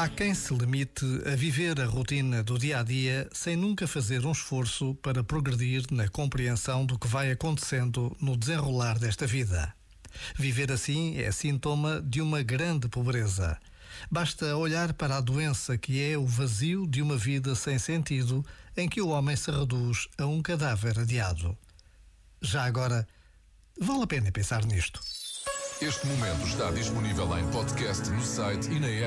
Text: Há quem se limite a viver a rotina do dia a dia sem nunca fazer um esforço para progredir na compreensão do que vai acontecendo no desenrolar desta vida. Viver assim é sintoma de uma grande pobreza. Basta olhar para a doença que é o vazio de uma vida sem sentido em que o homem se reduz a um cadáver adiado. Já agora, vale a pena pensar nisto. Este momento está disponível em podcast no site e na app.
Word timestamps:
Há 0.00 0.08
quem 0.08 0.32
se 0.32 0.54
limite 0.54 1.04
a 1.26 1.34
viver 1.34 1.80
a 1.80 1.84
rotina 1.84 2.40
do 2.40 2.56
dia 2.56 2.78
a 2.78 2.82
dia 2.84 3.28
sem 3.32 3.56
nunca 3.56 3.84
fazer 3.84 4.24
um 4.24 4.30
esforço 4.30 4.94
para 5.02 5.24
progredir 5.24 5.86
na 5.90 6.06
compreensão 6.08 6.86
do 6.86 6.96
que 6.96 7.08
vai 7.08 7.32
acontecendo 7.32 8.16
no 8.20 8.36
desenrolar 8.36 8.96
desta 8.96 9.26
vida. 9.26 9.74
Viver 10.36 10.70
assim 10.70 11.18
é 11.18 11.32
sintoma 11.32 12.00
de 12.00 12.22
uma 12.22 12.44
grande 12.44 12.88
pobreza. 12.88 13.58
Basta 14.08 14.56
olhar 14.56 14.92
para 14.92 15.16
a 15.16 15.20
doença 15.20 15.76
que 15.76 16.00
é 16.00 16.16
o 16.16 16.24
vazio 16.24 16.86
de 16.86 17.02
uma 17.02 17.16
vida 17.16 17.56
sem 17.56 17.76
sentido 17.76 18.46
em 18.76 18.88
que 18.88 19.02
o 19.02 19.08
homem 19.08 19.34
se 19.34 19.50
reduz 19.50 20.06
a 20.16 20.26
um 20.26 20.40
cadáver 20.40 20.96
adiado. 20.96 21.58
Já 22.40 22.62
agora, 22.62 23.04
vale 23.76 24.04
a 24.04 24.06
pena 24.06 24.30
pensar 24.30 24.64
nisto. 24.64 25.00
Este 25.80 26.08
momento 26.08 26.44
está 26.44 26.72
disponível 26.72 27.38
em 27.38 27.48
podcast 27.52 28.10
no 28.10 28.20
site 28.20 28.68
e 28.68 28.80
na 28.80 28.88
app. 28.88 29.06